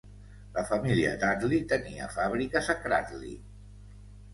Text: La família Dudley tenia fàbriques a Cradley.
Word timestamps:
La 0.55 0.63
família 0.69 1.11
Dudley 1.25 1.61
tenia 1.75 2.11
fàbriques 2.19 2.75
a 2.77 2.81
Cradley. 2.85 3.41